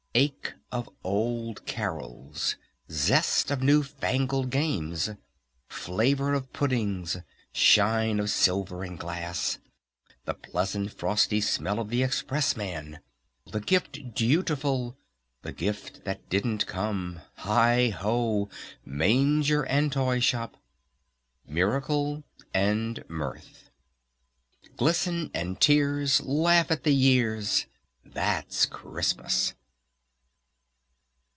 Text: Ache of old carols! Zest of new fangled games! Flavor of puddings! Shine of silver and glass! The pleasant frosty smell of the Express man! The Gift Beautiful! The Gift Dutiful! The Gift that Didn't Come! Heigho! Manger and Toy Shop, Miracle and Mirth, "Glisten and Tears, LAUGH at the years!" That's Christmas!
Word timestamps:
Ache 0.13 0.53
of 0.73 0.89
old 1.05 1.65
carols! 1.65 2.57
Zest 2.89 3.49
of 3.49 3.63
new 3.63 3.81
fangled 3.81 4.49
games! 4.49 5.09
Flavor 5.69 6.33
of 6.33 6.51
puddings! 6.51 7.15
Shine 7.53 8.19
of 8.19 8.29
silver 8.29 8.83
and 8.83 8.99
glass! 8.99 9.59
The 10.25 10.33
pleasant 10.33 10.91
frosty 10.91 11.39
smell 11.39 11.79
of 11.79 11.87
the 11.87 12.03
Express 12.03 12.57
man! 12.57 12.99
The 13.45 13.61
Gift 13.61 14.13
Beautiful! 14.13 14.97
The 15.43 15.53
Gift 15.53 15.53
Dutiful! 15.53 15.53
The 15.53 15.53
Gift 15.53 16.03
that 16.03 16.29
Didn't 16.29 16.67
Come! 16.67 17.21
Heigho! 17.45 18.49
Manger 18.83 19.63
and 19.63 19.93
Toy 19.93 20.19
Shop, 20.19 20.57
Miracle 21.47 22.25
and 22.53 23.01
Mirth, 23.07 23.69
"Glisten 24.75 25.31
and 25.33 25.61
Tears, 25.61 26.19
LAUGH 26.19 26.67
at 26.69 26.83
the 26.83 26.93
years!" 26.93 27.65
That's 28.05 28.65
Christmas! 28.65 29.53